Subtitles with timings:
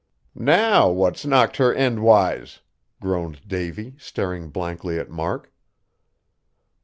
[0.33, 2.61] "Now, what's knocked her endwise?"
[2.99, 5.53] groaned Davy, staring blankly at Mark.